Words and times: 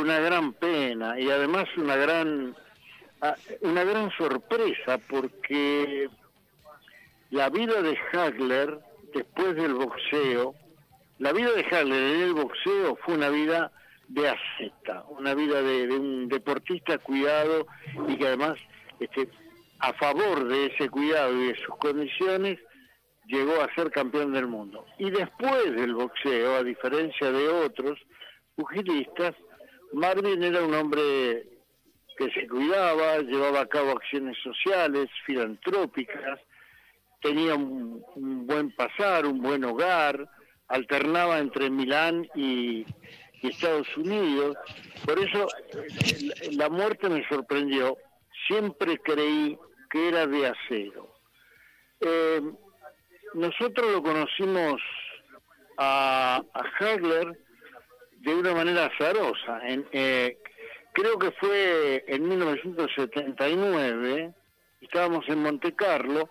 una 0.00 0.18
gran 0.18 0.52
pena 0.54 1.18
y 1.18 1.30
además 1.30 1.68
una 1.76 1.96
gran 1.96 2.56
ah, 3.20 3.34
una 3.60 3.84
gran 3.84 4.10
sorpresa 4.12 4.98
porque 5.08 6.08
la 7.30 7.48
vida 7.48 7.80
de 7.82 7.96
Hagler 8.12 8.80
después 9.14 9.54
del 9.54 9.74
boxeo, 9.74 10.54
la 11.18 11.32
vida 11.32 11.52
de 11.52 11.64
Hagler 11.64 12.02
en 12.14 12.22
el 12.22 12.32
boxeo 12.34 12.96
fue 13.04 13.14
una 13.14 13.28
vida 13.28 13.72
de 14.08 14.28
asceta, 14.28 15.04
una 15.10 15.34
vida 15.34 15.62
de, 15.62 15.88
un 15.96 16.28
deportista 16.28 16.98
cuidado 16.98 17.66
y 18.08 18.16
que 18.16 18.26
además 18.26 18.58
este, 18.98 19.28
a 19.78 19.92
favor 19.94 20.48
de 20.48 20.66
ese 20.66 20.88
cuidado 20.88 21.32
y 21.40 21.48
de 21.48 21.56
sus 21.56 21.76
condiciones 21.76 22.58
llegó 23.26 23.60
a 23.60 23.72
ser 23.74 23.90
campeón 23.90 24.32
del 24.32 24.48
mundo. 24.48 24.84
Y 24.98 25.10
después 25.10 25.72
del 25.76 25.94
boxeo, 25.94 26.56
a 26.56 26.64
diferencia 26.64 27.30
de 27.30 27.48
otros 27.48 27.98
pugilistas, 28.56 29.34
Marvin 29.92 30.42
era 30.42 30.62
un 30.62 30.74
hombre 30.74 31.46
que 32.16 32.30
se 32.32 32.46
cuidaba, 32.46 33.18
llevaba 33.18 33.60
a 33.60 33.66
cabo 33.66 33.92
acciones 33.92 34.36
sociales, 34.42 35.08
filantrópicas, 35.24 36.38
tenía 37.22 37.54
un, 37.54 38.04
buen 38.46 38.70
pasar, 38.72 39.26
un 39.26 39.40
buen 39.40 39.64
hogar, 39.64 40.28
alternaba 40.68 41.38
entre 41.38 41.70
Milán 41.70 42.28
y, 42.34 42.84
Estados 43.42 43.96
Unidos. 43.96 44.54
Por 45.06 45.18
eso 45.18 45.48
la 46.52 46.68
muerte 46.68 47.08
me 47.08 47.26
sorprendió. 47.26 47.96
Siempre 48.46 48.98
creí 48.98 49.58
que 49.88 50.08
era 50.08 50.26
de 50.26 50.46
acero. 50.46 51.14
Eh, 52.00 52.42
nosotros 53.32 53.92
lo 53.92 54.02
conocimos 54.02 54.82
a, 55.78 56.42
a 56.52 56.60
Hagler 56.78 57.38
de 58.20 58.34
una 58.34 58.54
manera 58.54 58.86
azarosa. 58.86 59.60
En, 59.66 59.86
eh, 59.92 60.38
creo 60.92 61.18
que 61.18 61.30
fue 61.32 62.04
en 62.06 62.28
1979, 62.28 64.32
estábamos 64.80 65.28
en 65.28 65.42
Monte 65.42 65.74
Carlo, 65.74 66.30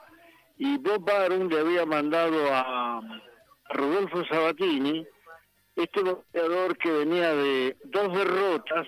y 0.58 0.78
Bob 0.78 1.06
Baron 1.06 1.50
le 1.50 1.59
había 1.59 1.86
mandado 1.86 2.48
a, 2.52 3.02
Rodolfo 3.72 4.26
Sabatini, 4.26 5.06
este 5.76 6.02
boxeador 6.02 6.76
que 6.78 6.92
venía 6.92 7.36
de 7.36 7.78
dos 7.86 8.18
derrotas 8.18 8.88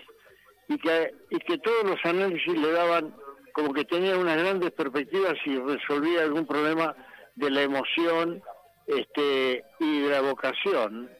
y 0.68 0.78
que, 0.80 1.14
y 1.30 1.38
que 1.38 1.60
todos 1.60 1.84
los 1.84 2.04
análisis 2.04 2.58
le 2.58 2.72
daban 2.72 3.16
como 3.54 3.74
que 3.74 3.86
tenía 3.86 4.18
unas 4.18 4.38
grandes 4.38 4.72
perspectivas 4.72 5.36
y 5.46 5.58
resolvía 5.58 6.24
algún 6.24 6.48
problema 6.48 6.96
de 7.36 7.52
la 7.52 7.62
emoción 7.62 8.42
este, 8.88 9.64
y 9.80 10.02
de 10.02 10.10
la 10.10 10.22
vocación. 10.22 11.12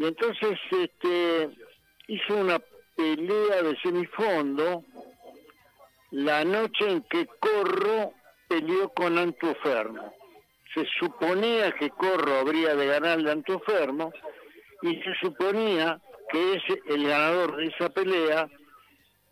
Y 0.00 0.06
entonces 0.06 0.58
este, 0.70 1.50
hizo 2.06 2.34
una 2.34 2.58
pelea 2.96 3.62
de 3.62 3.76
semifondo 3.82 4.82
la 6.10 6.42
noche 6.42 6.90
en 6.90 7.02
que 7.02 7.26
Corro 7.38 8.14
peleó 8.48 8.88
con 8.94 9.18
Antuofermo. 9.18 10.14
Se 10.72 10.86
suponía 10.98 11.72
que 11.72 11.90
Corro 11.90 12.38
habría 12.38 12.74
de 12.76 12.86
ganarle 12.86 13.28
a 13.28 13.34
Antuofermo 13.34 14.10
y 14.80 15.02
se 15.02 15.14
suponía 15.20 16.00
que 16.32 16.54
ese, 16.54 16.80
el 16.86 17.06
ganador 17.06 17.56
de 17.56 17.66
esa 17.66 17.90
pelea 17.90 18.48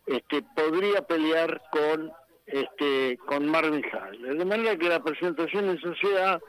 este, 0.05 0.43
podría 0.55 1.01
pelear 1.01 1.63
con 1.71 2.11
este, 2.45 3.17
con 3.25 3.49
Marvin 3.49 3.83
Hagler. 3.91 4.37
De 4.37 4.45
manera 4.45 4.77
que 4.77 4.89
la 4.89 5.03
presentación 5.03 5.67
en 5.67 5.81
sociedad 5.81 6.39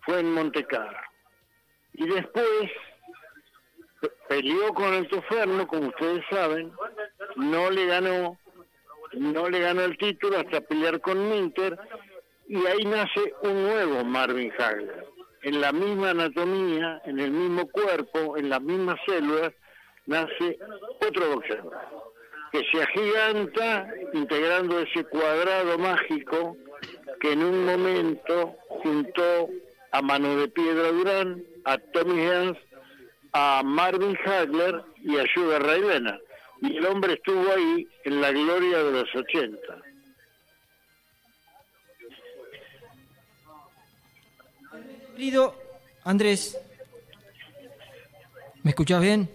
fue 0.00 0.20
en 0.20 0.34
Montecarlo. 0.34 0.98
Y 1.94 2.06
después 2.06 2.70
peleó 4.28 4.72
con 4.74 4.94
el 4.94 5.08
Toferno, 5.08 5.66
como 5.66 5.88
ustedes 5.88 6.24
saben, 6.30 6.72
no 7.36 7.70
le 7.70 7.86
ganó, 7.86 8.38
no 9.12 9.48
le 9.48 9.60
ganó 9.60 9.82
el 9.82 9.98
título 9.98 10.38
hasta 10.38 10.60
pelear 10.60 11.00
con 11.00 11.28
Minter, 11.28 11.78
y 12.48 12.66
ahí 12.66 12.84
nace 12.84 13.34
un 13.42 13.62
nuevo 13.62 14.04
Marvin 14.04 14.52
Hagler. 14.58 15.06
En 15.42 15.60
la 15.60 15.72
misma 15.72 16.10
anatomía, 16.10 17.00
en 17.04 17.20
el 17.20 17.30
mismo 17.30 17.68
cuerpo, 17.68 18.36
en 18.36 18.50
las 18.50 18.60
mismas 18.60 18.98
células, 19.06 19.52
nace 20.06 20.58
otro 21.00 21.34
boxeador 21.34 22.00
que 22.52 22.64
se 22.72 22.82
agiganta 22.82 23.88
integrando 24.12 24.80
ese 24.80 25.04
cuadrado 25.04 25.78
mágico 25.78 26.56
que 27.20 27.32
en 27.32 27.44
un 27.44 27.64
momento 27.64 28.56
juntó 28.68 29.48
a 29.92 30.02
Mano 30.02 30.36
de 30.36 30.48
Piedra 30.48 30.90
Durán, 30.90 31.44
a 31.64 31.78
Tommy 31.78 32.26
Hans, 32.26 32.58
a 33.32 33.62
Marvin 33.64 34.16
Hagler 34.24 34.82
y 35.02 35.16
a 35.18 35.24
Sugar 35.32 35.62
Ray 35.62 35.80
Leonard. 35.80 36.20
Y 36.62 36.76
el 36.76 36.86
hombre 36.86 37.14
estuvo 37.14 37.50
ahí 37.52 37.86
en 38.04 38.20
la 38.20 38.30
gloria 38.32 38.82
de 38.82 38.92
los 38.92 39.14
80. 39.14 39.58
Querido 45.16 45.54
Andrés, 46.04 46.58
¿me 48.62 48.70
escuchas 48.70 49.00
bien? 49.02 49.28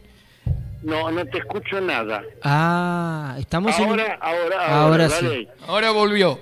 No, 0.82 1.12
no 1.12 1.26
te 1.26 1.40
escucho 1.40 1.82
nada. 1.82 2.24
Ah, 2.44 3.36
estamos 3.40 3.78
ahora, 3.80 4.06
en... 4.06 4.18
Ahora, 4.22 4.84
ahora, 4.84 5.10
sí. 5.10 5.48
Ahora 5.68 5.92
volvió. 5.92 6.40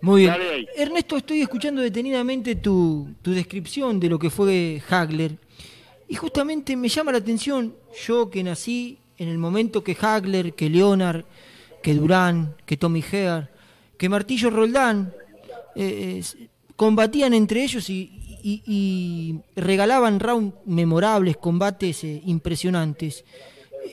Muy 0.00 0.22
bien. 0.22 0.34
Ernesto, 0.76 1.16
estoy 1.16 1.42
escuchando 1.42 1.82
detenidamente 1.82 2.56
tu, 2.56 3.08
tu 3.22 3.32
descripción 3.32 3.98
de 3.98 4.08
lo 4.08 4.18
que 4.18 4.30
fue 4.30 4.80
Hagler. 4.88 5.32
Y 6.08 6.14
justamente 6.14 6.74
me 6.74 6.88
llama 6.88 7.12
la 7.12 7.18
atención, 7.18 7.74
yo 8.06 8.30
que 8.30 8.42
nací 8.42 8.98
en 9.18 9.28
el 9.28 9.36
momento 9.36 9.84
que 9.84 9.96
Hagler, 10.00 10.54
que 10.54 10.70
Leonard, 10.70 11.24
que 11.82 11.94
Durán, 11.94 12.56
que 12.64 12.76
Tommy 12.76 13.02
Heer, 13.02 13.48
que 13.98 14.08
Martillo 14.08 14.48
Roldán 14.48 15.12
eh, 15.76 16.22
combatían 16.76 17.34
entre 17.34 17.62
ellos 17.62 17.90
y, 17.90 18.10
y, 18.42 19.40
regalaban 19.56 20.20
rounds 20.20 20.54
memorables, 20.64 21.36
combates 21.36 22.04
eh, 22.04 22.22
impresionantes. 22.24 23.24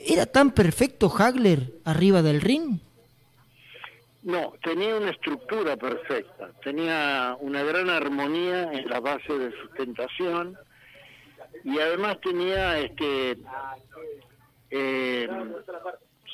¿Era 0.06 0.24
tan 0.26 0.52
perfecto 0.52 1.12
Hagler 1.14 1.72
arriba 1.84 2.22
del 2.22 2.40
ring? 2.40 2.78
No, 4.22 4.54
tenía 4.62 4.96
una 4.96 5.10
estructura 5.10 5.76
perfecta, 5.76 6.50
tenía 6.62 7.36
una 7.40 7.62
gran 7.62 7.90
armonía 7.90 8.72
en 8.72 8.88
la 8.88 9.00
base 9.00 9.32
de 9.38 9.52
sustentación 9.60 10.56
y 11.64 11.78
además 11.78 12.18
tenía 12.20 12.78
este 12.78 13.38
eh, 14.70 15.28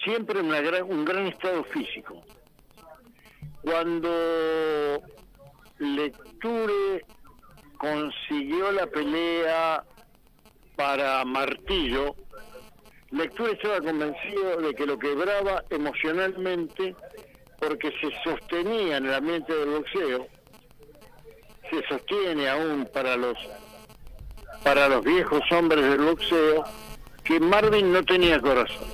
siempre 0.04 0.40
un 0.40 1.04
gran 1.04 1.26
estado 1.26 1.64
físico. 1.64 2.22
Cuando 3.62 5.02
Lecture 5.78 7.04
consiguió 7.78 8.72
la 8.72 8.86
pelea 8.86 9.84
para 10.76 11.24
Martillo, 11.24 12.16
Lectura 13.10 13.52
estaba 13.52 13.80
convencido 13.80 14.56
de 14.56 14.74
que 14.74 14.86
lo 14.86 14.98
quebraba 14.98 15.62
emocionalmente 15.68 16.96
porque 17.58 17.92
se 18.00 18.10
sostenía 18.24 18.96
en 18.96 19.06
el 19.06 19.14
ambiente 19.14 19.54
del 19.54 19.68
boxeo, 19.68 20.26
se 21.70 21.86
sostiene 21.88 22.48
aún 22.48 22.88
para 22.92 23.16
los 23.16 23.36
para 24.62 24.88
los 24.88 25.04
viejos 25.04 25.40
hombres 25.52 25.84
del 25.84 26.00
boxeo 26.00 26.64
que 27.24 27.40
Marvin 27.40 27.92
no 27.92 28.04
tenía 28.04 28.40
corazón. 28.40 28.86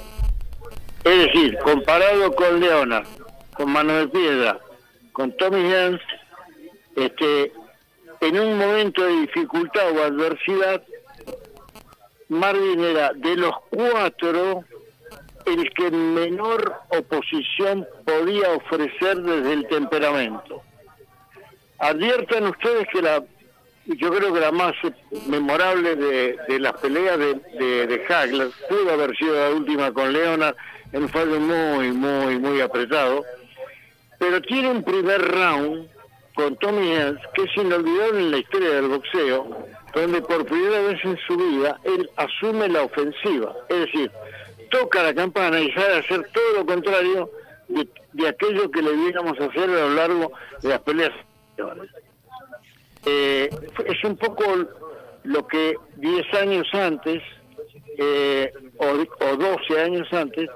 Es 1.05 1.27
decir, 1.27 1.59
comparado 1.59 2.35
con 2.35 2.61
Leonard, 2.61 3.07
con 3.55 3.71
Mano 3.71 3.95
de 3.95 4.09
Piedra, 4.09 4.59
con 5.13 5.37
Tommy 5.37 5.71
Jans, 5.71 6.01
este, 6.97 7.53
en 8.21 8.39
un 8.39 8.59
momento 8.59 9.05
de 9.05 9.21
dificultad 9.21 9.91
o 9.93 10.03
adversidad, 10.03 10.83
Marvin 12.29 12.81
era 12.85 13.13
de 13.15 13.37
los 13.37 13.55
cuatro 13.71 14.65
el 15.47 15.73
que 15.73 15.91
menor 15.91 16.75
oposición 16.91 17.87
podía 18.05 18.51
ofrecer 18.51 19.23
desde 19.23 19.53
el 19.55 19.67
temperamento. 19.69 20.63
Adviertan 21.79 22.49
ustedes 22.49 22.87
que 22.93 23.01
la, 23.01 23.25
yo 23.97 24.11
creo 24.13 24.33
que 24.33 24.41
la 24.41 24.53
más 24.53 24.75
memorable 25.27 25.97
de, 25.97 26.59
las 26.59 26.75
peleas 26.75 27.19
de, 27.19 27.35
de, 27.87 28.05
Hagler 28.07 28.49
pudo 28.69 28.93
haber 28.93 29.17
sido 29.17 29.35
la 29.35 29.51
última 29.51 29.93
con 29.93 30.13
Leonard 30.13 30.57
en 30.93 31.03
un 31.05 31.09
fallo 31.09 31.41
muy, 31.41 31.93
muy, 31.93 32.39
muy 32.39 32.61
apretado, 32.61 33.25
pero 34.19 34.41
tiene 34.43 34.71
un 34.71 34.83
primer 34.83 35.21
round 35.21 35.89
con 36.35 36.57
Tommy 36.57 36.95
Hans 36.97 37.21
que 37.35 37.43
es 37.43 37.57
inolvidable 37.57 38.21
en 38.21 38.31
la 38.31 38.39
historia 38.39 38.71
del 38.71 38.89
boxeo, 38.89 39.67
donde 39.95 40.23
por 40.23 40.45
primera 40.47 40.81
vez 40.83 41.05
en 41.05 41.19
su 41.27 41.37
vida 41.37 41.81
él 41.85 42.09
asume 42.17 42.69
la 42.69 42.83
ofensiva, 42.83 43.55
es 43.69 43.81
decir, 43.81 44.11
toca 44.71 45.03
la 45.03 45.15
campana 45.15 45.61
y 45.61 45.73
sabe 45.73 45.99
hacer 45.99 46.29
todo 46.33 46.53
lo 46.59 46.67
contrario 46.67 47.31
de, 47.69 48.29
aquello 48.29 48.71
que 48.71 48.83
le 48.83 48.93
viéramos 48.93 49.39
hacer 49.41 49.65
a 49.65 49.67
lo 49.67 49.95
largo 49.95 50.33
de 50.63 50.69
las 50.69 50.81
peleas. 50.81 51.13
Eh, 53.07 53.51
es 53.87 54.05
un 54.05 54.17
poco 54.17 54.45
lo 55.25 55.47
que 55.47 55.77
10 55.97 56.35
años 56.35 56.67
antes, 56.73 57.23
eh, 57.99 58.53
o, 58.79 59.25
o 59.25 59.37
12 59.37 59.81
años 59.81 60.09
antes, 60.13 60.49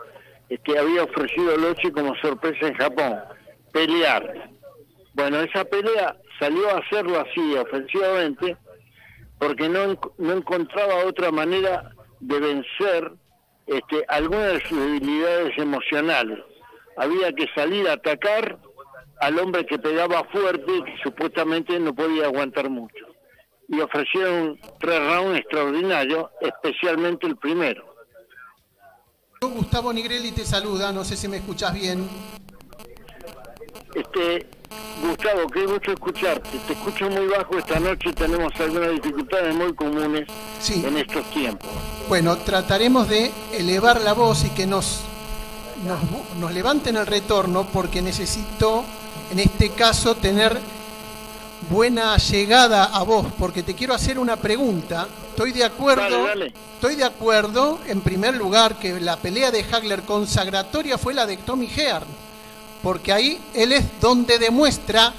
que 0.64 0.78
había 0.78 1.04
ofrecido 1.04 1.56
Lochi 1.56 1.90
como 1.90 2.14
sorpresa 2.16 2.68
en 2.68 2.74
Japón, 2.74 3.18
pelear. 3.72 4.50
Bueno, 5.14 5.40
esa 5.40 5.64
pelea 5.64 6.16
salió 6.38 6.68
a 6.70 6.78
hacerlo 6.78 7.20
así, 7.20 7.56
ofensivamente, 7.56 8.56
porque 9.38 9.68
no, 9.68 9.98
no 10.18 10.32
encontraba 10.32 11.04
otra 11.06 11.30
manera 11.30 11.92
de 12.20 12.38
vencer 12.38 13.12
este, 13.66 14.04
algunas 14.08 14.54
de 14.54 14.60
sus 14.68 14.78
debilidades 14.78 15.58
emocionales. 15.58 16.38
Había 16.96 17.32
que 17.32 17.46
salir 17.54 17.88
a 17.88 17.94
atacar 17.94 18.58
al 19.22 19.38
hombre 19.38 19.64
que 19.64 19.78
pegaba 19.78 20.24
fuerte 20.32 20.66
y 20.66 20.82
que 20.82 20.96
supuestamente 21.00 21.78
no 21.78 21.94
podía 21.94 22.24
aguantar 22.24 22.68
mucho. 22.68 23.06
Y 23.68 23.80
ofrecieron 23.80 24.58
tres 24.80 24.98
rounds 24.98 25.38
extraordinarios, 25.38 26.28
especialmente 26.40 27.28
el 27.28 27.36
primero. 27.36 27.84
Gustavo 29.40 29.92
Nigrelli 29.92 30.32
te 30.32 30.44
saluda, 30.44 30.92
no 30.92 31.04
sé 31.04 31.16
si 31.16 31.28
me 31.28 31.36
escuchas 31.36 31.72
bien. 31.72 32.08
Este, 33.94 34.44
Gustavo, 35.00 35.46
qué 35.52 35.66
gusto 35.66 35.92
escucharte. 35.92 36.58
Te 36.66 36.72
escucho 36.72 37.08
muy 37.08 37.28
bajo 37.28 37.56
esta 37.58 37.78
noche, 37.78 38.12
tenemos 38.12 38.52
algunas 38.58 38.90
dificultades 38.90 39.54
muy 39.54 39.72
comunes 39.74 40.28
en 40.68 40.96
estos 40.96 41.30
tiempos. 41.30 41.70
Bueno, 42.08 42.38
trataremos 42.38 43.08
de 43.08 43.30
elevar 43.52 44.00
la 44.00 44.14
voz 44.14 44.44
y 44.44 44.50
que 44.50 44.66
nos, 44.66 45.02
nos, 45.86 46.00
nos 46.40 46.52
levanten 46.52 46.96
el 46.96 47.06
retorno 47.06 47.68
porque 47.72 48.02
necesito, 48.02 48.84
en 49.30 49.38
este 49.38 49.70
caso, 49.70 50.14
tener 50.14 50.58
buena 51.70 52.16
llegada 52.16 52.84
a 52.84 53.02
vos, 53.02 53.26
porque 53.38 53.62
te 53.62 53.74
quiero 53.74 53.94
hacer 53.94 54.18
una 54.18 54.36
pregunta. 54.36 55.08
Estoy 55.30 55.52
de 55.52 55.64
acuerdo, 55.64 56.28
estoy 56.74 56.96
de 56.96 57.04
acuerdo, 57.04 57.78
en 57.86 58.00
primer 58.00 58.36
lugar, 58.36 58.78
que 58.78 59.00
la 59.00 59.16
pelea 59.16 59.50
de 59.50 59.64
Hagler 59.70 60.02
consagratoria 60.02 60.98
fue 60.98 61.14
la 61.14 61.26
de 61.26 61.36
Tommy 61.38 61.68
Hearn 61.68 62.06
porque 62.82 63.12
ahí 63.12 63.40
él 63.54 63.72
es 63.72 63.84
donde 64.00 64.38
demuestra 64.38 65.14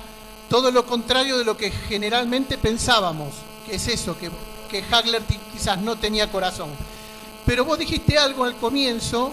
todo 0.49 0.69
lo 0.69 0.85
contrario 0.85 1.37
de 1.37 1.45
lo 1.45 1.57
que 1.57 1.71
generalmente 1.71 2.57
pensábamos, 2.57 3.33
que 3.65 3.75
es 3.75 3.87
eso, 3.87 4.17
que, 4.17 4.29
que 4.69 4.83
Hagler 4.91 5.23
quizás 5.51 5.79
no 5.79 5.95
tenía 5.95 6.31
corazón. 6.31 6.69
Pero 7.45 7.65
vos 7.65 7.79
dijiste 7.79 8.17
algo 8.17 8.43
al 8.43 8.55
comienzo, 8.55 9.31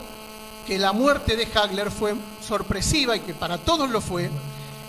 que 0.67 0.79
la 0.79 0.93
muerte 0.93 1.37
de 1.37 1.49
Hagler 1.53 1.91
fue 1.91 2.15
sorpresiva 2.47 3.17
y 3.17 3.21
que 3.21 3.35
para 3.35 3.59
todos 3.59 3.91
lo 3.91 4.01
fue. 4.01 4.31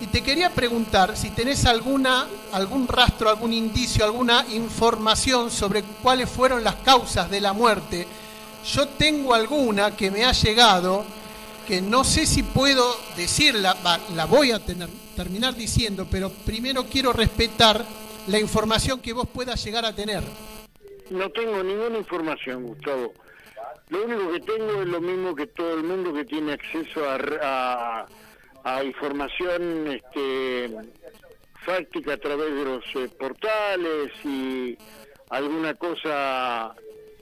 Y 0.01 0.07
te 0.07 0.23
quería 0.23 0.49
preguntar 0.49 1.15
si 1.15 1.29
tenés 1.29 1.65
alguna, 1.65 2.27
algún 2.53 2.87
rastro, 2.87 3.29
algún 3.29 3.53
indicio, 3.53 4.03
alguna 4.03 4.43
información 4.51 5.51
sobre 5.51 5.83
cuáles 5.83 6.27
fueron 6.27 6.63
las 6.63 6.77
causas 6.77 7.29
de 7.29 7.39
la 7.39 7.53
muerte. 7.53 8.07
Yo 8.65 8.87
tengo 8.87 9.35
alguna 9.35 9.95
que 9.95 10.09
me 10.09 10.25
ha 10.25 10.31
llegado, 10.31 11.05
que 11.67 11.81
no 11.81 12.03
sé 12.03 12.25
si 12.25 12.41
puedo 12.41 12.83
decirla, 13.15 13.77
la 14.15 14.25
voy 14.25 14.51
a 14.51 14.57
tener, 14.57 14.89
terminar 15.15 15.53
diciendo, 15.53 16.07
pero 16.09 16.31
primero 16.31 16.85
quiero 16.85 17.13
respetar 17.13 17.85
la 18.25 18.39
información 18.39 18.99
que 19.01 19.13
vos 19.13 19.27
puedas 19.31 19.63
llegar 19.63 19.85
a 19.85 19.93
tener. 19.93 20.23
No 21.11 21.29
tengo 21.29 21.61
ninguna 21.61 21.99
información, 21.99 22.63
Gustavo. 22.63 23.13
Lo 23.89 24.05
único 24.05 24.31
que 24.31 24.39
tengo 24.39 24.81
es 24.81 24.87
lo 24.87 24.99
mismo 24.99 25.35
que 25.35 25.45
todo 25.45 25.75
el 25.75 25.83
mundo 25.83 26.11
que 26.11 26.25
tiene 26.25 26.53
acceso 26.53 27.05
a, 27.07 27.17
a, 27.43 28.05
información 28.83 29.87
este, 29.87 30.69
fáctica 31.61 32.13
a 32.13 32.17
través 32.17 32.53
de 32.53 32.65
los 32.65 32.83
eh, 32.95 33.09
portales 33.17 34.11
y 34.23 34.77
alguna 35.29 35.73
cosa 35.75 36.75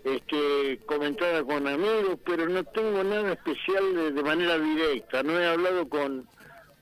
este, 0.04 0.80
comentada 0.86 1.44
con 1.44 1.68
amigos, 1.68 2.18
pero 2.26 2.48
no 2.48 2.64
tengo 2.64 3.04
nada 3.04 3.34
especial 3.34 4.14
de, 4.16 4.24
manera 4.24 4.58
directa. 4.58 5.24
No 5.24 5.40
he 5.40 5.48
hablado 5.48 5.88
con 5.88 6.28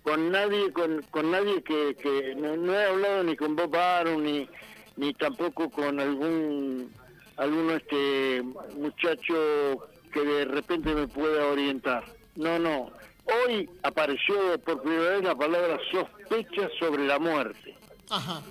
con 0.04 0.32
nadie 0.32 0.72
con, 0.72 1.02
con 1.12 1.32
nadie 1.32 1.62
que, 1.64 2.34
no, 2.38 2.74
he 2.74 2.86
hablado 2.86 3.24
ni 3.24 3.36
con 3.36 3.58
Bob 3.58 3.76
Aaron 3.76 4.24
ni 4.24 4.48
ni 4.96 5.14
tampoco 5.14 5.70
con 5.70 6.00
algún 6.00 6.90
algún 7.36 7.72
este 7.72 8.42
muchacho 8.78 9.90
que 10.14 10.22
de 10.22 10.46
repente 10.46 10.96
me 10.96 11.08
pueda 11.08 11.48
orientar. 11.48 12.04
No, 12.36 12.58
no. 12.58 12.92
Hoy 13.28 13.70
apareció 13.84 14.60
por 14.64 14.82
primera 14.82 15.12
vez 15.12 15.24
la 15.24 15.36
palabra 15.36 15.78
sospecha 15.92 16.70
sobre 16.80 17.06
la 17.06 17.20
muerte. 17.20 17.76
Ajá. 18.10 18.42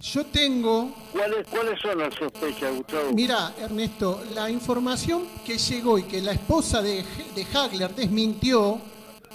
Yo 0.00 0.24
tengo... 0.26 0.94
¿Cuáles, 1.12 1.46
¿Cuáles 1.48 1.80
son 1.80 1.98
las 1.98 2.14
sospechas, 2.14 2.74
Gustavo? 2.74 3.12
Mira, 3.12 3.52
Ernesto, 3.58 4.22
la 4.34 4.50
información 4.50 5.26
que 5.44 5.58
llegó 5.58 5.98
y 5.98 6.04
que 6.04 6.22
la 6.22 6.32
esposa 6.32 6.80
de, 6.80 7.04
de 7.34 7.46
Hagler 7.52 7.94
desmintió, 7.94 8.80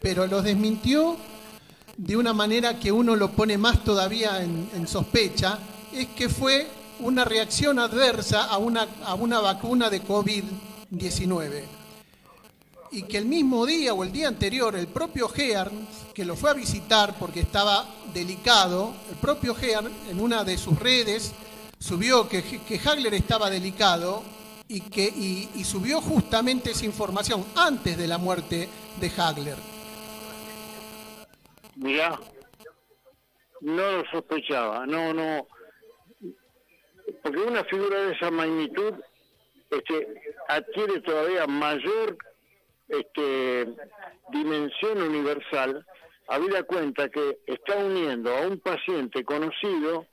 pero 0.02 0.26
lo 0.26 0.42
desmintió 0.42 1.18
de 1.98 2.18
una 2.18 2.34
manera 2.34 2.80
que 2.80 2.92
uno 2.92 3.16
lo 3.16 3.32
pone 3.32 3.58
más 3.58 3.84
todavía 3.84 4.44
en, 4.44 4.88
sospecha, 4.88 5.60
es 5.94 6.08
que 6.10 6.30
fue 6.30 6.68
una 7.00 7.26
reacción 7.26 7.80
adversa 7.80 8.46
a 8.46 8.58
una, 8.58 8.88
a 9.06 9.14
una 9.14 9.40
vacuna 9.40 9.90
de 9.90 10.02
COVID-19 10.02 11.85
y 12.96 13.04
que 13.04 13.18
el 13.18 13.26
mismo 13.26 13.66
día 13.66 13.94
o 13.94 14.06
el 14.06 14.12
día 14.14 14.30
anterior 14.30 14.74
el 14.74 14.88
propio 14.88 15.28
Hearn, 15.28 15.86
que 16.14 16.24
lo 16.24 16.38
fue 16.38 16.52
a 16.52 16.54
visitar 16.54 17.14
porque 17.20 17.42
estaba 17.42 17.86
delicado, 18.14 18.94
el 19.10 19.18
propio 19.18 19.54
Hearn 19.54 19.92
en 20.10 20.22
una 20.22 20.46
de 20.46 20.58
sus 20.58 20.80
redes 20.80 21.36
subió 21.78 22.30
que, 22.30 22.42
que 22.42 22.80
Hagler 22.80 23.14
estaba 23.14 23.50
delicado 23.50 24.24
y, 24.70 24.80
que, 24.80 25.04
y, 25.04 25.62
subió 25.66 26.00
justamente 26.00 26.72
esa 26.72 26.86
información 26.86 27.46
antes 27.58 27.98
de 27.98 28.08
la 28.08 28.18
muerte 28.18 28.70
de 29.02 29.12
Hagler. 29.18 29.58
Mirá, 31.76 32.18
no 33.60 33.92
lo 33.92 34.06
sospechaba, 34.10 34.86
no, 34.86 35.14
no, 35.14 35.46
porque 37.22 37.40
una 37.40 37.66
figura 37.66 38.04
de 38.06 38.14
esa 38.14 38.32
magnitud 38.32 38.94
este, 39.70 40.34
adquiere 40.48 41.02
todavía 41.02 41.46
mayor 41.46 42.18
este, 42.88 43.68
dimensión 44.32 45.02
universal, 45.02 45.86
habida 46.28 46.64
cuenta 46.64 47.10
que 47.10 47.40
está 47.46 47.78
uniendo 47.78 48.36
a 48.36 48.48
un 48.48 48.60
paciente 48.60 49.24
conocido 49.24 50.06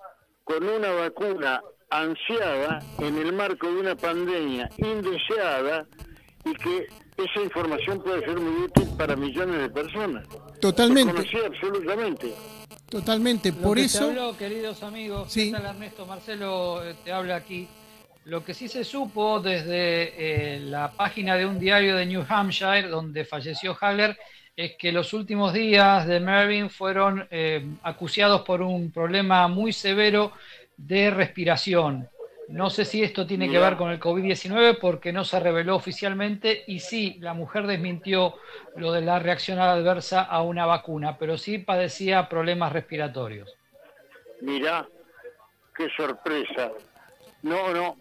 con 0.45 0.65
una 0.65 0.93
vacuna 0.93 1.63
ansiada 1.91 2.81
en 2.99 3.19
el 3.19 3.33
marco 3.33 3.69
de 3.69 3.81
una 3.81 3.95
pandemia 3.95 4.69
indeseada 4.79 5.87
y 6.45 6.55
que 6.55 6.87
esa 7.17 7.41
información 7.43 8.03
puede 8.03 8.25
ser 8.25 8.41
muy 8.41 8.65
útil 8.65 8.89
para 8.97 9.15
millones 9.15 9.61
de 9.61 9.69
personas. 9.69 10.27
Totalmente. 10.61 11.25
absolutamente. 11.45 12.35
Totalmente, 12.89 13.53
por 13.53 13.79
eso... 13.79 14.37
queridos 14.37 14.83
amigos, 14.83 15.33
sí. 15.33 15.51
Ernesto? 15.51 16.05
Marcelo 16.07 16.85
eh, 16.85 16.95
te 17.05 17.13
habla 17.13 17.37
aquí. 17.37 17.69
Lo 18.25 18.45
que 18.45 18.55
sí 18.55 18.69
se 18.69 18.85
supo 18.85 19.41
desde 19.41 20.55
eh, 20.57 20.61
la 20.61 20.93
página 20.93 21.37
de 21.37 21.45
un 21.45 21.59
diario 21.59 21.97
de 21.97 22.07
New 22.07 22.25
Hampshire, 22.29 22.89
donde 22.89 23.25
falleció 23.25 23.77
Haller, 23.81 24.17
es 24.55 24.77
que 24.77 24.93
los 24.93 25.13
últimos 25.13 25.53
días 25.53 26.07
de 26.07 26.21
Mervyn 26.21 26.71
fueron 26.71 27.27
eh, 27.31 27.67
acuciados 27.83 28.43
por 28.43 28.63
un 28.63 28.93
problema 28.93 29.49
muy 29.49 29.73
severo 29.73 30.33
de 30.77 31.11
respiración. 31.11 32.09
No 32.49 32.71
sé 32.71 32.85
si 32.85 33.03
esto 33.03 33.27
tiene 33.27 33.51
que 33.51 33.59
ver 33.59 33.77
con 33.77 33.91
el 33.91 33.99
COVID-19 33.99 34.79
porque 34.79 35.13
no 35.13 35.25
se 35.25 35.41
reveló 35.41 35.75
oficialmente 35.75 36.65
y 36.67 36.81
sí, 36.81 37.17
la 37.21 37.35
mujer 37.35 37.67
desmintió 37.67 38.35
lo 38.77 38.93
de 38.93 39.01
la 39.01 39.19
reacción 39.19 39.59
adversa 39.59 40.23
a 40.23 40.43
una 40.43 40.67
vacuna, 40.67 41.17
pero 41.19 41.39
sí 41.39 41.59
padecía 41.59 42.29
problemas 42.29 42.73
respiratorios. 42.73 43.57
Mirá, 44.43 44.87
qué 45.75 45.89
sorpresa. 45.97 46.73
No, 47.43 47.73
no, 47.73 47.97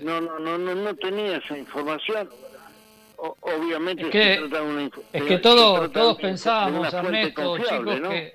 no, 0.00 0.20
no, 0.20 0.38
no, 0.38 0.58
no, 0.58 0.74
no 0.74 0.94
tenía 0.96 1.36
esa 1.36 1.56
información. 1.56 2.28
obviamente 3.16 4.02
es 4.02 4.08
que, 4.10 4.50
es 5.12 5.22
que 5.22 5.38
todo, 5.38 5.90
todos 5.90 6.16
pensábamos, 6.16 6.92
Ernesto, 6.92 7.58
chicos, 7.58 8.00
que 8.08 8.34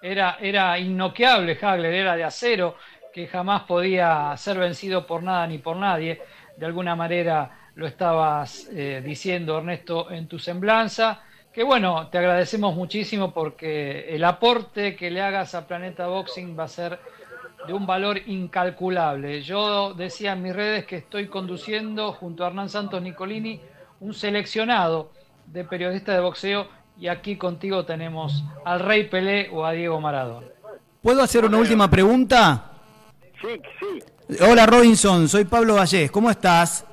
era, 0.00 0.38
era 0.40 0.78
innoqueable 0.78 1.58
Hagler, 1.60 1.92
era 1.92 2.16
de 2.16 2.24
acero, 2.24 2.76
que 3.12 3.26
jamás 3.26 3.62
podía 3.62 4.34
ser 4.36 4.58
vencido 4.58 5.06
por 5.06 5.22
nada 5.22 5.46
ni 5.46 5.58
por 5.58 5.76
nadie. 5.76 6.22
De 6.56 6.66
alguna 6.66 6.96
manera 6.96 7.70
lo 7.74 7.86
estabas 7.86 8.68
eh, 8.72 9.02
diciendo, 9.04 9.58
Ernesto, 9.58 10.10
en 10.10 10.26
tu 10.26 10.38
semblanza. 10.38 11.22
Que 11.52 11.62
bueno, 11.62 12.08
te 12.08 12.18
agradecemos 12.18 12.74
muchísimo 12.74 13.32
porque 13.32 14.14
el 14.14 14.22
aporte 14.24 14.94
que 14.94 15.10
le 15.10 15.20
hagas 15.20 15.54
a 15.54 15.66
Planeta 15.66 16.06
Boxing 16.06 16.56
va 16.58 16.64
a 16.64 16.68
ser 16.68 16.98
de 17.66 17.72
un 17.72 17.86
valor 17.86 18.20
incalculable. 18.26 19.42
Yo 19.42 19.94
decía 19.94 20.32
en 20.32 20.42
mis 20.42 20.54
redes 20.54 20.86
que 20.86 20.96
estoy 20.96 21.28
conduciendo 21.28 22.12
junto 22.12 22.44
a 22.44 22.48
Hernán 22.48 22.68
Santos 22.68 23.02
Nicolini 23.02 23.60
un 24.00 24.14
seleccionado 24.14 25.10
de 25.46 25.64
periodistas 25.64 26.14
de 26.14 26.20
boxeo 26.20 26.68
y 26.98 27.08
aquí 27.08 27.36
contigo 27.36 27.84
tenemos 27.84 28.44
al 28.64 28.80
Rey 28.80 29.04
Pelé 29.08 29.48
o 29.52 29.64
a 29.64 29.72
Diego 29.72 30.00
Maradona. 30.00 30.46
¿Puedo 31.02 31.22
hacer 31.22 31.44
una 31.44 31.58
última 31.58 31.88
pregunta? 31.88 32.70
Sí, 33.40 33.60
sí. 33.78 34.42
Hola 34.42 34.66
Robinson, 34.66 35.28
soy 35.28 35.44
Pablo 35.44 35.76
Vallés, 35.76 36.10
¿cómo 36.10 36.30
estás? 36.30 36.84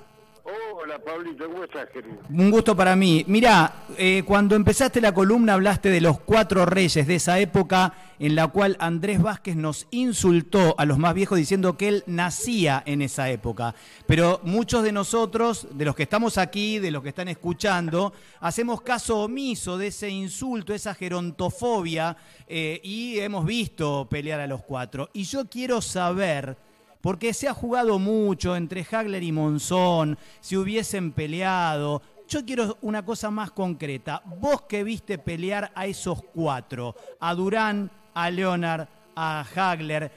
Pablito, 1.05 1.47
¿cómo 1.47 1.63
estás, 1.63 1.87
querido? 1.91 2.17
Un 2.29 2.49
gusto 2.49 2.75
para 2.75 2.95
mí. 2.95 3.23
Mira, 3.27 3.85
eh, 3.95 4.23
cuando 4.25 4.55
empezaste 4.55 4.99
la 4.99 5.13
columna 5.13 5.53
hablaste 5.53 5.89
de 5.89 6.01
los 6.01 6.19
cuatro 6.19 6.65
reyes, 6.65 7.05
de 7.05 7.15
esa 7.15 7.37
época 7.37 7.93
en 8.17 8.33
la 8.33 8.47
cual 8.47 8.75
Andrés 8.79 9.21
Vázquez 9.21 9.55
nos 9.55 9.85
insultó 9.91 10.73
a 10.79 10.85
los 10.85 10.97
más 10.97 11.13
viejos 11.13 11.37
diciendo 11.37 11.77
que 11.77 11.89
él 11.89 12.03
nacía 12.07 12.81
en 12.87 13.03
esa 13.03 13.29
época. 13.29 13.75
Pero 14.07 14.39
muchos 14.43 14.81
de 14.81 14.91
nosotros, 14.91 15.67
de 15.71 15.85
los 15.85 15.95
que 15.95 16.03
estamos 16.03 16.39
aquí, 16.39 16.79
de 16.79 16.89
los 16.89 17.03
que 17.03 17.09
están 17.09 17.27
escuchando, 17.27 18.11
hacemos 18.39 18.81
caso 18.81 19.19
omiso 19.19 19.77
de 19.77 19.87
ese 19.87 20.09
insulto, 20.09 20.73
esa 20.73 20.95
gerontofobia, 20.95 22.17
eh, 22.47 22.81
y 22.83 23.19
hemos 23.19 23.45
visto 23.45 24.07
pelear 24.09 24.39
a 24.39 24.47
los 24.47 24.63
cuatro. 24.63 25.11
Y 25.13 25.25
yo 25.25 25.45
quiero 25.47 25.81
saber 25.81 26.57
porque 27.05 27.35
se 27.35 27.47
ha 27.47 27.53
jugado 27.53 27.99
mucho 27.99 28.55
entre 28.55 28.83
Hagler 28.89 29.21
y 29.21 29.31
Monzón, 29.31 30.17
si 30.39 30.57
hubiesen 30.57 31.11
peleado. 31.11 32.01
Yo 32.27 32.43
quiero 32.43 32.79
una 32.81 33.05
cosa 33.05 33.29
más 33.29 33.51
concreta. 33.51 34.23
Vos 34.39 34.63
que 34.63 34.83
viste 34.83 35.19
pelear 35.19 35.71
a 35.75 35.85
esos 35.85 36.23
cuatro, 36.33 36.95
a 37.19 37.35
Durán, 37.35 37.91
a 38.15 38.31
Leonard, 38.31 38.87
a 39.15 39.45
Hagler, 39.55 40.11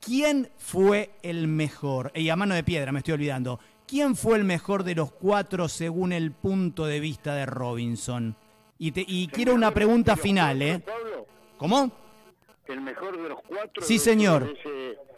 ¿quién 0.00 0.50
fue 0.56 1.12
el 1.22 1.46
mejor? 1.46 2.10
Y 2.12 2.28
a 2.28 2.34
mano 2.34 2.56
de 2.56 2.64
piedra, 2.64 2.90
me 2.90 2.98
estoy 2.98 3.14
olvidando. 3.14 3.60
¿Quién 3.86 4.16
fue 4.16 4.36
el 4.36 4.42
mejor 4.42 4.82
de 4.82 4.96
los 4.96 5.12
cuatro 5.12 5.68
según 5.68 6.12
el 6.12 6.32
punto 6.32 6.86
de 6.86 6.98
vista 6.98 7.36
de 7.36 7.46
Robinson? 7.46 8.34
Y, 8.80 9.28
quiero 9.28 9.54
una 9.54 9.70
pregunta 9.70 10.16
final, 10.16 10.60
¿eh? 10.60 10.82
¿Cómo? 11.56 11.92
¿El 12.66 12.80
mejor 12.80 13.22
de 13.22 13.28
los 13.28 13.40
cuatro? 13.42 13.80
Sí, 13.84 14.00
señor 14.00 14.46
de 14.46 14.52
ese 14.54 15.11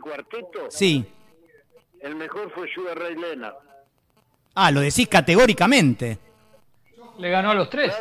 cuarteto, 0.00 0.70
sí. 0.70 1.04
el 2.00 2.14
mejor 2.14 2.50
fue 2.52 2.68
Sugar 2.72 2.98
Ray 2.98 3.16
Leonard. 3.16 3.54
Ah, 4.54 4.70
lo 4.70 4.80
decís 4.80 5.08
categóricamente. 5.08 6.18
Le 7.18 7.30
ganó 7.30 7.50
a 7.50 7.54
los 7.54 7.70
tres. 7.70 7.92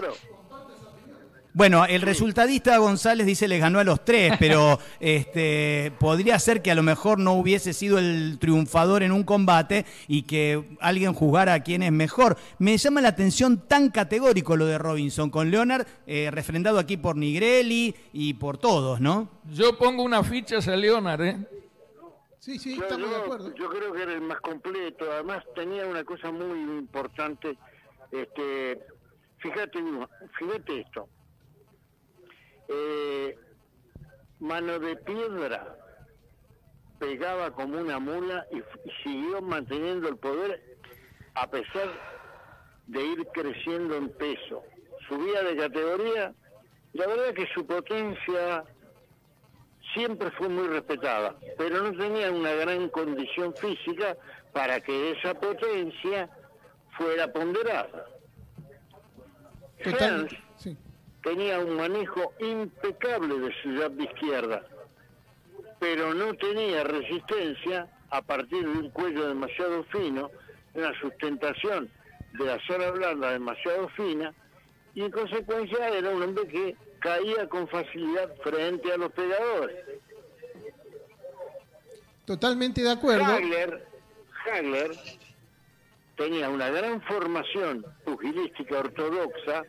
Bueno, 1.53 1.85
el 1.85 2.01
resultadista 2.01 2.77
González 2.77 3.27
dice 3.27 3.45
le 3.49 3.59
ganó 3.59 3.79
a 3.79 3.83
los 3.83 4.05
tres, 4.05 4.33
pero 4.39 4.79
este, 5.01 5.91
podría 5.99 6.39
ser 6.39 6.61
que 6.61 6.71
a 6.71 6.75
lo 6.75 6.83
mejor 6.83 7.19
no 7.19 7.33
hubiese 7.33 7.73
sido 7.73 7.99
el 7.99 8.37
triunfador 8.39 9.03
en 9.03 9.11
un 9.11 9.23
combate 9.23 9.85
y 10.07 10.23
que 10.23 10.63
alguien 10.79 11.13
jugara 11.13 11.53
a 11.53 11.59
quién 11.59 11.83
es 11.83 11.91
mejor. 11.91 12.37
Me 12.57 12.77
llama 12.77 13.01
la 13.01 13.09
atención 13.09 13.67
tan 13.67 13.89
categórico 13.89 14.55
lo 14.55 14.65
de 14.65 14.77
Robinson 14.77 15.29
con 15.29 15.51
Leonard, 15.51 15.85
eh, 16.07 16.29
refrendado 16.31 16.79
aquí 16.79 16.95
por 16.95 17.17
Nigrelli 17.17 17.95
y 18.13 18.33
por 18.35 18.57
todos, 18.57 19.01
¿no? 19.01 19.27
Yo 19.51 19.77
pongo 19.77 20.03
una 20.03 20.23
ficha 20.23 20.59
a 20.59 20.75
Leonard, 20.77 21.21
¿eh? 21.21 21.37
Sí, 22.41 22.57
sí, 22.57 22.73
estamos 22.73 23.07
de 23.07 23.15
acuerdo. 23.17 23.53
Yo 23.53 23.69
creo 23.69 23.93
que 23.93 24.01
era 24.01 24.13
el 24.13 24.21
más 24.21 24.41
completo. 24.41 25.11
Además 25.11 25.43
tenía 25.53 25.85
una 25.85 26.03
cosa 26.03 26.31
muy 26.31 26.59
importante. 26.79 27.55
Este, 28.11 28.83
fíjate, 29.37 29.79
fíjate 30.39 30.79
esto. 30.79 31.07
Eh, 32.67 33.37
mano 34.39 34.79
de 34.79 34.95
piedra 34.95 35.77
pegaba 36.97 37.51
como 37.51 37.79
una 37.79 37.99
mula 37.99 38.47
y, 38.51 38.63
siguió 39.03 39.39
manteniendo 39.43 40.09
el 40.09 40.17
poder 40.17 40.79
a 41.35 41.47
pesar 41.47 41.91
de 42.87 43.03
ir 43.05 43.27
creciendo 43.35 43.97
en 43.97 44.09
peso. 44.17 44.63
Subía 45.07 45.43
de 45.43 45.57
categoría. 45.57 46.33
La 46.93 47.05
verdad 47.05 47.35
que 47.35 47.45
su 47.53 47.67
potencia 47.67 48.63
siempre 49.93 50.31
fue 50.31 50.49
muy 50.49 50.67
respetada, 50.67 51.35
pero 51.57 51.83
no 51.83 51.97
tenía 51.97 52.31
una 52.31 52.53
gran 52.53 52.89
condición 52.89 53.53
física 53.55 54.17
para 54.53 54.79
que 54.81 55.11
esa 55.11 55.33
potencia 55.33 56.29
fuera 56.97 57.31
ponderada. 57.31 58.05
tenía 61.23 61.59
un 61.59 61.75
manejo 61.75 62.33
impecable 62.39 63.39
de 63.39 63.53
su 63.61 63.69
llave 63.69 64.03
izquierda, 64.03 64.63
pero 65.79 66.13
no 66.13 66.33
tenía 66.35 66.83
resistencia 66.83 67.87
a 68.09 68.21
partir 68.21 68.63
de 68.63 68.79
un 68.79 68.89
cuello 68.89 69.27
demasiado 69.27 69.83
fino, 69.85 70.29
una 70.73 70.93
sustentación 70.99 71.89
de 72.33 72.45
la 72.45 72.59
zona 72.67 72.91
blanda 72.91 73.31
demasiado 73.31 73.87
fina, 73.89 74.33
y 74.93 75.03
en 75.03 75.11
consecuencia 75.11 75.89
era 75.89 76.09
un 76.09 76.21
hombre 76.23 76.47
que 76.47 76.75
caía 77.01 77.49
con 77.49 77.67
facilidad 77.67 78.33
frente 78.41 78.93
a 78.93 78.97
los 78.97 79.11
pegadores. 79.11 79.75
Totalmente 82.25 82.81
de 82.81 82.91
acuerdo. 82.91 83.25
Hagler, 83.25 83.85
Hagler 84.45 84.91
tenía 86.15 86.49
una 86.49 86.69
gran 86.69 87.01
formación 87.01 87.85
pugilística 88.05 88.79
ortodoxa, 88.79 89.63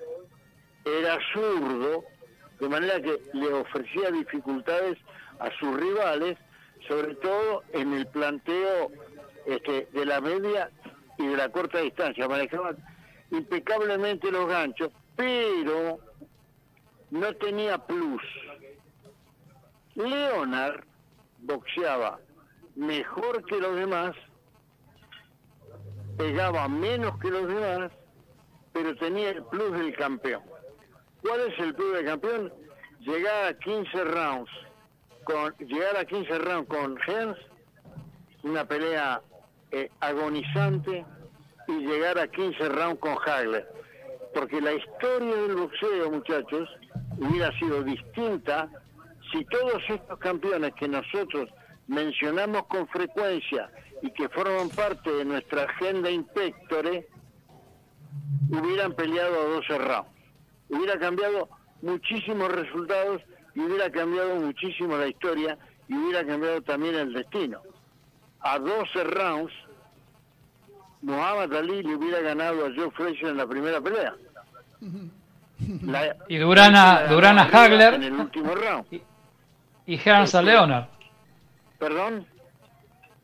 era 0.85 1.19
zurdo, 1.33 2.05
de 2.61 2.69
manera 2.69 3.01
que 3.01 3.21
le 3.33 3.53
ofrecía 3.53 4.11
dificultades 4.11 4.99
a 5.41 5.51
sus 5.59 5.77
rivales, 5.81 6.37
sobre 6.87 7.15
todo 7.17 7.63
en 7.73 7.95
el 7.95 8.07
planteo 8.07 8.91
este, 9.47 9.89
de 9.93 10.05
la 10.05 10.21
media 10.21 10.71
y 11.19 11.27
de 11.27 11.37
la 11.37 11.49
corta 11.49 11.79
distancia. 11.79 12.29
Manejaba 12.29 12.75
impecablemente 13.31 14.31
los 14.31 14.47
ganchos, 14.47 14.93
pero 15.17 15.99
no 17.13 17.35
tenía 17.37 17.77
plus. 17.77 18.23
Leonard 19.95 20.83
boxeaba 21.41 22.19
mejor 22.75 23.45
que 23.45 23.61
los 23.61 23.77
demás, 23.77 24.17
pegaba 26.17 26.69
menos 26.69 27.19
que 27.19 27.31
los 27.31 27.47
demás, 27.49 27.93
pero 28.73 28.97
tenía 28.97 29.31
el 29.31 29.45
plus 29.45 29.73
del 29.73 29.95
campeón. 29.95 30.43
¿Cuál 31.21 31.41
es 31.41 31.59
el 31.59 31.75
plus 31.75 31.93
del 31.93 32.07
campeón? 32.07 32.53
Llegar 33.01 33.47
a 33.47 33.59
15 33.59 34.05
rounds, 34.05 34.51
con, 35.25 35.55
llegar 35.59 35.99
a 35.99 36.07
15 36.07 36.39
rounds 36.39 36.69
con 36.69 36.99
Hens, 37.07 37.37
una 38.43 38.65
pelea 38.65 39.21
eh, 39.71 39.91
agonizante, 40.01 41.05
y 41.69 41.73
llegar 41.73 42.19
a 42.19 42.27
15 42.27 42.71
rounds 42.71 43.01
con 43.01 43.17
Hagler. 43.27 43.69
Porque 44.33 44.63
la 44.63 44.73
historia 44.73 45.37
del 45.37 45.57
boxeo, 45.57 46.11
muchachos, 46.11 46.71
hubiera 47.19 47.57
sido 47.59 47.83
distinta 47.83 48.69
si 49.31 49.45
todos 49.47 49.83
estos 49.89 50.19
campeones 50.19 50.75
que 50.75 50.89
nosotros 50.89 51.49
mencionamos 51.87 52.67
con 52.67 52.87
frecuencia 52.89 53.71
y 54.03 54.11
que 54.13 54.29
forman 54.29 54.69
parte 54.71 55.11
de 55.11 55.25
nuestra 55.25 55.65
agenda 55.65 56.11
inspectore 56.11 57.09
hubieran 58.51 58.93
peleado 58.95 59.41
a 59.41 59.45
12 59.45 59.79
rounds. 59.79 60.11
Hubiera 60.69 60.99
cambiado 60.99 61.49
muchísimos 61.81 62.51
resultados 62.51 63.23
y 63.55 63.61
hubiera 63.61 63.91
cambiado 63.91 64.37
muchísimo 64.37 64.97
la 64.97 65.09
historia 65.09 65.59
y 65.89 65.95
hubiera 65.95 66.27
cambiado 66.27 66.63
también 66.63 66.95
el 66.95 67.13
destino. 67.13 67.61
A 68.41 68.59
12 68.59 69.05
rounds, 69.05 69.53
Muhammad 71.03 71.55
Ali 71.55 71.83
le 71.83 71.97
hubiera 71.97 72.21
ganado 72.21 72.67
a 72.67 72.71
Joe 72.75 72.91
Frazier 72.91 73.29
en 73.29 73.37
la 73.37 73.47
primera 73.47 73.81
pelea 73.81 74.15
y 76.29 76.37
Durana, 76.37 77.05
Durana 77.09 77.49
Hagler. 77.53 77.95
En 77.95 78.03
el 78.03 78.13
último 78.13 78.55
round. 78.55 78.87
Y, 78.91 79.03
y 79.87 80.09
Hans 80.09 80.35
a 80.35 80.43
Leonard. 80.43 80.87
¿Perdón? 81.79 82.27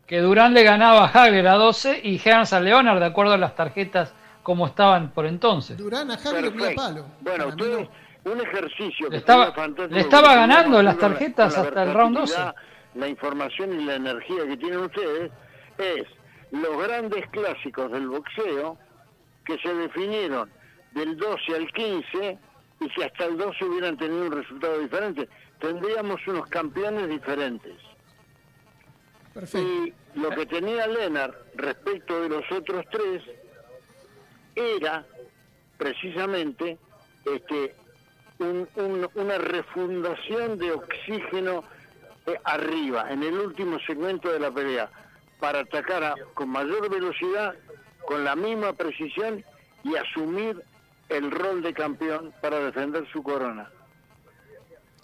Que 0.06 0.20
Durán 0.20 0.54
le 0.54 0.62
ganaba 0.62 1.04
a 1.04 1.08
Hagler 1.08 1.46
a 1.46 1.54
12 1.54 2.00
y 2.02 2.20
Hans 2.28 2.52
a 2.52 2.60
Leonard, 2.60 2.98
de 2.98 3.06
acuerdo 3.06 3.34
a 3.34 3.38
las 3.38 3.54
tarjetas 3.54 4.14
como 4.42 4.66
estaban 4.66 5.10
por 5.10 5.26
entonces. 5.26 5.76
Durán 5.76 6.10
a 6.10 6.14
Hagler 6.14 6.72
a 6.72 6.74
palo. 6.74 7.06
Bueno, 7.20 7.48
usted, 7.48 7.88
un 8.24 8.40
ejercicio 8.40 9.08
le 9.10 9.18
estaba, 9.18 9.52
le 9.90 10.00
estaba 10.00 10.34
ganando 10.34 10.82
las 10.82 10.98
tarjetas 10.98 11.56
hasta 11.56 11.82
el 11.82 11.94
round 11.94 12.18
12. 12.18 12.40
La 12.94 13.08
información 13.08 13.80
y 13.80 13.84
la 13.84 13.96
energía 13.96 14.46
que 14.46 14.56
tienen 14.56 14.80
ustedes 14.80 15.30
es 15.76 16.04
los 16.50 16.82
grandes 16.82 17.28
clásicos 17.30 17.92
del 17.92 18.08
boxeo 18.08 18.76
que 19.44 19.58
se 19.58 19.74
definieron 19.74 20.50
del 20.92 21.16
12 21.16 21.54
al 21.54 21.72
15 21.72 22.38
y 22.80 22.88
si 22.90 23.02
hasta 23.02 23.24
el 23.24 23.36
12 23.36 23.64
hubieran 23.64 23.96
tenido 23.96 24.26
un 24.26 24.32
resultado 24.32 24.78
diferente. 24.78 25.28
Tendríamos 25.58 26.24
unos 26.26 26.48
campeones 26.48 27.08
diferentes. 27.08 27.74
Y 29.54 29.92
lo 30.18 30.30
que 30.30 30.46
tenía 30.46 30.86
Lennart 30.86 31.34
respecto 31.54 32.20
de 32.22 32.28
los 32.28 32.50
otros 32.50 32.84
tres 32.90 33.22
era 34.54 35.06
precisamente 35.76 36.78
este 37.24 37.74
una 38.40 39.38
refundación 39.38 40.58
de 40.58 40.70
oxígeno 40.70 41.64
eh, 42.26 42.38
arriba, 42.44 43.10
en 43.10 43.22
el 43.24 43.34
último 43.34 43.78
segmento 43.80 44.30
de 44.30 44.38
la 44.38 44.52
pelea, 44.52 44.90
para 45.40 45.60
atacar 45.60 46.14
con 46.34 46.48
mayor 46.50 46.88
velocidad, 46.88 47.56
con 48.06 48.24
la 48.24 48.36
misma 48.36 48.74
precisión 48.74 49.44
y 49.82 49.96
asumir 49.96 50.62
el 51.08 51.30
rol 51.30 51.62
de 51.62 51.72
campeón 51.72 52.32
para 52.40 52.58
defender 52.60 53.06
su 53.12 53.22
corona. 53.22 53.70